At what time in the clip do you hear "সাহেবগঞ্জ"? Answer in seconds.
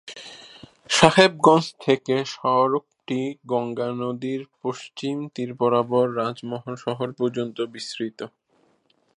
0.89-1.65